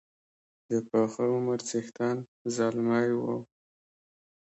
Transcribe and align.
د 0.69 0.71
پاخه 0.89 1.23
عمر 1.35 1.59
څښتن 1.67 2.17
زلمی 2.55 3.09
وو. 3.19 3.37